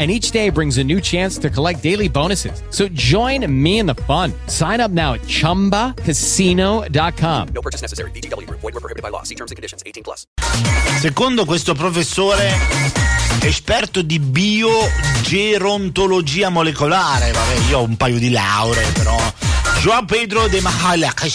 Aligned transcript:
And 0.00 0.10
each 0.10 0.30
day 0.30 0.48
brings 0.48 0.78
a 0.78 0.82
new 0.82 0.98
chance 0.98 1.36
to 1.38 1.50
collect 1.50 1.82
daily 1.82 2.08
bonuses. 2.08 2.62
So 2.70 2.88
join 2.88 3.44
me 3.52 3.80
in 3.80 3.86
the 3.86 3.96
fun. 4.06 4.32
Sign 4.46 4.80
up 4.80 4.90
now 4.90 5.12
at 5.12 5.20
chumbacasino.com. 5.26 7.48
No 7.52 7.60
purchase 7.60 7.82
necessary. 7.82 8.10
Group. 8.10 8.60
Void 8.60 8.72
were 8.72 8.80
prohibited 8.80 9.02
by 9.02 9.10
law. 9.10 9.24
See 9.24 9.34
terms 9.34 9.50
and 9.50 9.56
conditions. 9.56 9.82
18 9.84 10.02
plus. 10.02 10.24
Secondo 11.00 11.44
questo 11.44 11.74
professore 11.74 12.50
esperto 13.42 14.00
di 14.00 14.18
biogerontologia 14.18 16.48
molecolare, 16.48 17.32
vabbè, 17.32 17.68
io 17.68 17.80
ho 17.80 17.82
un 17.82 17.98
paio 17.98 18.18
di 18.18 18.30
lauree, 18.30 18.92
però 18.92 19.18
Joao 19.80 20.06
Pedro 20.06 20.48
de 20.48 20.62
Mahala 20.62 21.12
eh, 21.14 21.30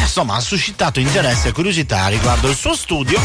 insomma 0.00 0.36
ha 0.36 0.40
suscitato 0.40 0.98
interesse 1.00 1.48
e 1.48 1.52
curiosità 1.52 2.08
riguardo 2.08 2.48
il 2.48 2.56
suo 2.56 2.74
studio 2.74 3.20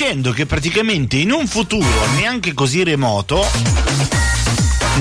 dicendo 0.00 0.32
che 0.32 0.46
praticamente 0.46 1.18
in 1.18 1.30
un 1.30 1.46
futuro 1.46 2.06
neanche 2.16 2.54
così 2.54 2.82
remoto 2.82 3.46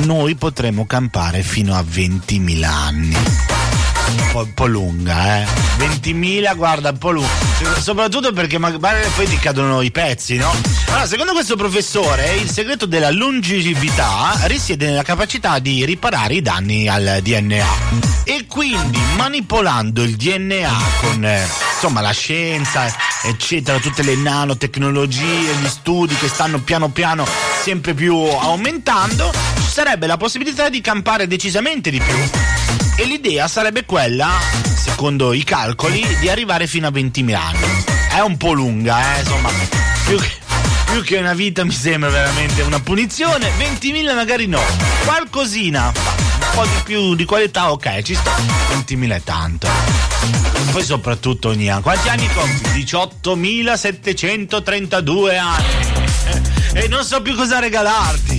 noi 0.03 0.36
potremo 0.36 0.86
campare 0.86 1.42
fino 1.42 1.73
a 1.73 1.80
20.000 1.80 2.64
anni. 2.66 3.16
Un 3.16 4.31
po', 4.33 4.39
un 4.39 4.53
po' 4.53 4.66
lunga, 4.66 5.42
eh. 5.42 5.45
20.000, 5.77 6.53
guarda, 6.58 6.89
un 6.89 6.97
po' 6.97 7.11
lunga. 7.11 7.30
Soprattutto 7.80 8.33
perché 8.33 8.58
magari 8.58 9.08
poi 9.16 9.25
ti 9.25 9.38
cadono 9.38 9.80
i 9.80 9.89
pezzi, 9.89 10.36
no? 10.36 10.53
Allora, 10.88 11.08
secondo 11.08 11.31
questo 11.31 11.55
professore, 11.55 12.36
il 12.36 12.50
segreto 12.50 12.86
della 12.86 13.09
longevità 13.09 14.38
risiede 14.47 14.88
nella 14.88 15.03
capacità 15.03 15.59
di 15.59 15.86
riparare 15.86 16.33
i 16.33 16.42
danni 16.42 16.89
al 16.89 17.20
DNA. 17.21 17.65
E 18.26 18.45
quindi 18.48 18.99
manipolando 19.15 20.04
il 20.04 20.17
DNA 20.17 20.77
con 20.99 21.23
eh, 21.23 21.68
insomma 21.81 22.01
la 22.01 22.11
scienza, 22.11 22.93
eccetera, 23.23 23.79
tutte 23.79 24.03
le 24.03 24.17
nanotecnologie, 24.17 25.53
gli 25.61 25.67
studi 25.67 26.13
che 26.15 26.27
stanno 26.27 26.59
piano 26.59 26.89
piano 26.89 27.25
sempre 27.61 27.93
più 27.93 28.15
aumentando, 28.15 29.31
ci 29.55 29.69
sarebbe 29.71 30.05
la 30.05 30.17
possibilità 30.17 30.67
di 30.67 30.81
campare 30.81 31.25
decisamente 31.25 31.89
di 31.89 32.01
più. 32.01 32.17
E 32.97 33.05
l'idea 33.05 33.47
sarebbe 33.47 33.85
quella, 33.85 34.29
secondo 34.75 35.31
i 35.31 35.45
calcoli, 35.45 36.05
di 36.19 36.27
arrivare 36.27 36.67
fino 36.67 36.87
a 36.87 36.91
20.000 36.91 37.33
anni. 37.33 37.83
È 38.09 38.19
un 38.19 38.35
po' 38.35 38.51
lunga, 38.51 39.15
eh, 39.15 39.19
insomma, 39.21 39.49
più 40.05 40.17
che, 40.17 40.31
più 40.91 41.01
che 41.01 41.17
una 41.17 41.33
vita 41.33 41.63
mi 41.63 41.71
sembra 41.71 42.09
veramente 42.09 42.61
una 42.61 42.81
punizione. 42.81 43.51
20.000 43.57 44.13
magari 44.13 44.47
no, 44.47 44.61
qualcosina, 45.05 45.93
po' 46.54 46.65
di 46.65 46.82
più 46.83 47.15
di 47.15 47.23
qualità, 47.26 47.71
ok, 47.71 48.02
ci 48.02 48.15
sto. 48.15 48.32
20.000 48.71 49.15
è 49.15 49.21
tanto. 49.23 49.67
Poi 50.71 50.83
soprattutto 50.83 51.49
ogni 51.49 51.70
anno. 51.70 51.82
Quanti 51.82 52.10
anni 52.10 52.27
compi? 52.33 52.83
18.732 52.83 55.38
anni. 55.38 55.88
E 56.73 56.88
non 56.88 57.04
so 57.04 57.21
più 57.21 57.36
cosa 57.36 57.59
regalarti. 57.59 58.39